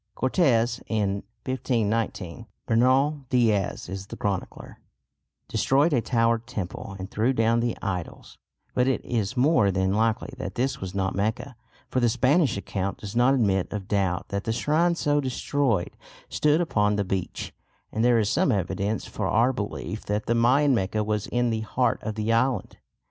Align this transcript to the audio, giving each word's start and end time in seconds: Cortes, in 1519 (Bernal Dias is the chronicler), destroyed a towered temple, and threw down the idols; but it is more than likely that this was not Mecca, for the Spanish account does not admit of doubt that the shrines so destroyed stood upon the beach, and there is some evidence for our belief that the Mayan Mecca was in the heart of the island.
Cortes, 0.15 0.81
in 0.87 1.21
1519 1.45 2.47
(Bernal 2.65 3.23
Dias 3.29 3.87
is 3.87 4.07
the 4.07 4.17
chronicler), 4.17 4.79
destroyed 5.47 5.93
a 5.93 6.01
towered 6.01 6.47
temple, 6.47 6.95
and 6.97 7.11
threw 7.11 7.33
down 7.33 7.59
the 7.59 7.77
idols; 7.83 8.39
but 8.73 8.87
it 8.87 9.05
is 9.05 9.37
more 9.37 9.69
than 9.69 9.93
likely 9.93 10.33
that 10.39 10.55
this 10.55 10.81
was 10.81 10.95
not 10.95 11.13
Mecca, 11.13 11.55
for 11.91 11.99
the 11.99 12.09
Spanish 12.09 12.57
account 12.57 12.97
does 12.97 13.15
not 13.15 13.35
admit 13.35 13.71
of 13.71 13.87
doubt 13.87 14.29
that 14.29 14.45
the 14.45 14.51
shrines 14.51 14.97
so 14.99 15.21
destroyed 15.21 15.95
stood 16.29 16.61
upon 16.61 16.95
the 16.95 17.03
beach, 17.05 17.53
and 17.91 18.03
there 18.03 18.17
is 18.17 18.27
some 18.27 18.51
evidence 18.51 19.05
for 19.05 19.27
our 19.27 19.53
belief 19.53 20.03
that 20.07 20.25
the 20.25 20.33
Mayan 20.33 20.73
Mecca 20.73 21.03
was 21.03 21.27
in 21.27 21.51
the 21.51 21.59
heart 21.61 21.99
of 22.01 22.15
the 22.15 22.33
island. 22.33 22.77